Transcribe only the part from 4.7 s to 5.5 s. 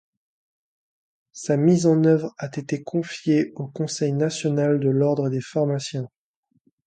de l'Ordre des